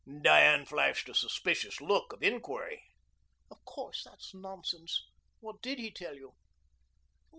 [0.23, 2.81] Diane flashed a suspicious look of inquiry.
[3.51, 5.03] "Of course that's nonsense.
[5.41, 6.33] What did he tell you?"